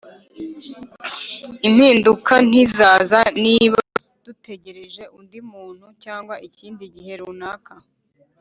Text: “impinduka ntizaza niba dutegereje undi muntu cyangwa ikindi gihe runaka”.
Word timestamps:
“impinduka 1.67 2.33
ntizaza 2.47 3.19
niba 3.43 3.79
dutegereje 4.25 5.03
undi 5.17 5.39
muntu 5.51 5.85
cyangwa 6.03 6.35
ikindi 6.47 6.83
gihe 6.95 7.13
runaka”. 7.21 7.73